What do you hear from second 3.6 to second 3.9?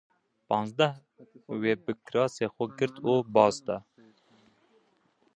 de